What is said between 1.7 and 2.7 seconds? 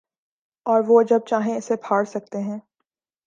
پھاڑ سکتے ہیں۔